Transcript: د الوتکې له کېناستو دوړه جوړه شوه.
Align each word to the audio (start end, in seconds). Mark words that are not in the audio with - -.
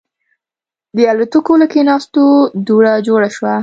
د 0.95 0.97
الوتکې 1.11 1.53
له 1.61 1.65
کېناستو 1.73 2.23
دوړه 2.67 2.93
جوړه 3.07 3.29
شوه. 3.35 3.53